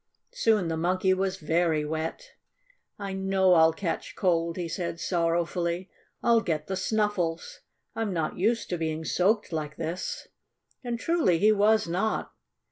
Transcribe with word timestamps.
Soon 0.33 0.67
the 0.67 0.77
Monkey 0.77 1.13
was 1.13 1.37
very 1.37 1.85
wet. 1.85 2.31
"I 2.97 3.13
know 3.13 3.53
I'll 3.53 3.71
catch 3.71 4.15
cold!" 4.15 4.57
he 4.57 4.67
said 4.67 4.99
sorrowfully. 4.99 5.91
"I'll 6.23 6.41
get 6.41 6.65
the 6.65 6.75
snuffles! 6.75 7.59
I'm 7.95 8.11
not 8.11 8.35
used 8.35 8.71
to 8.71 8.79
being 8.79 9.05
soaked 9.05 9.51
like 9.53 9.75
this." 9.75 10.27
And, 10.83 10.99
truly, 10.99 11.37
he 11.37 11.51
was 11.51 11.87
not. 11.87 12.31